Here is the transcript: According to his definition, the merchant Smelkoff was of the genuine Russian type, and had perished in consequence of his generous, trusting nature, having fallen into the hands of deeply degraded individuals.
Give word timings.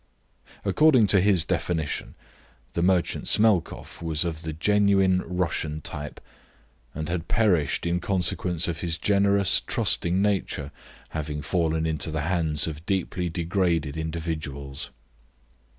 According 0.65 1.05
to 1.13 1.21
his 1.21 1.43
definition, 1.43 2.15
the 2.73 2.81
merchant 2.81 3.27
Smelkoff 3.27 4.01
was 4.01 4.25
of 4.25 4.41
the 4.41 4.51
genuine 4.51 5.21
Russian 5.23 5.79
type, 5.79 6.19
and 6.95 7.07
had 7.07 7.27
perished 7.27 7.85
in 7.85 7.99
consequence 7.99 8.67
of 8.67 8.81
his 8.81 8.97
generous, 8.97 9.59
trusting 9.61 10.19
nature, 10.19 10.71
having 11.09 11.43
fallen 11.43 11.85
into 11.85 12.09
the 12.09 12.21
hands 12.21 12.65
of 12.65 12.83
deeply 12.87 13.29
degraded 13.29 13.95
individuals. 13.95 14.89